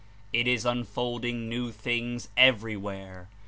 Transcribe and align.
It 0.33 0.47
is 0.47 0.65
unfolding 0.65 1.47
new 1.47 1.71
things 1.71 2.29
everywhere. 2.35 3.29